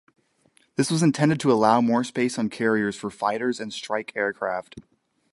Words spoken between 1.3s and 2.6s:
to allow more space on